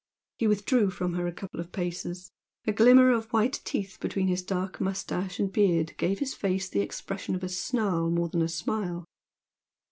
He 0.39 0.47
withdrew 0.47 0.89
from 0.89 1.13
her 1.13 1.27
a 1.27 1.31
couple 1.31 1.59
of 1.59 1.71
paces, 1.71 2.31
a 2.65 2.71
glimmer 2.71 3.11
of 3.11 3.31
white 3.31 3.61
teeth 3.63 3.99
between 4.01 4.29
his 4.29 4.41
dark 4.41 4.81
moustache 4.81 5.39
and 5.39 5.53
beard 5.53 5.95
gave 5.97 6.17
his 6.17 6.33
face 6.33 6.67
the 6.67 6.81
expression 6.81 7.35
of 7.35 7.43
a 7.43 7.49
snarl 7.49 8.09
more 8.09 8.27
than 8.27 8.41
a 8.41 8.49
smile. 8.49 9.05